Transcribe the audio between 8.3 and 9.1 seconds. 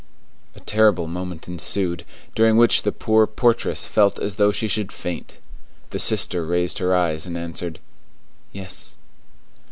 "Yes."